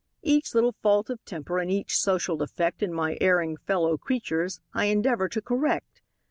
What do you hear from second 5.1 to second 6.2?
to correct.